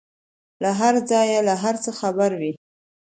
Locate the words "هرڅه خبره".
1.63-2.35